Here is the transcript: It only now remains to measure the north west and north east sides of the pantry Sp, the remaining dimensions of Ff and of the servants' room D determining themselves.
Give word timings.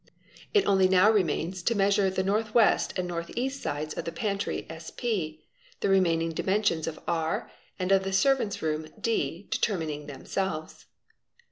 It 0.51 0.65
only 0.65 0.87
now 0.87 1.11
remains 1.11 1.61
to 1.61 1.75
measure 1.75 2.09
the 2.09 2.23
north 2.23 2.55
west 2.55 2.97
and 2.97 3.07
north 3.07 3.29
east 3.35 3.61
sides 3.61 3.93
of 3.93 4.03
the 4.03 4.11
pantry 4.11 4.65
Sp, 4.73 5.37
the 5.79 5.89
remaining 5.89 6.31
dimensions 6.31 6.87
of 6.87 6.95
Ff 7.07 7.47
and 7.77 7.91
of 7.91 8.03
the 8.03 8.11
servants' 8.11 8.63
room 8.63 8.87
D 8.99 9.45
determining 9.51 10.07
themselves. 10.07 10.85